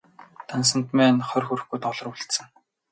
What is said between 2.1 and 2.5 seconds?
үлдсэн.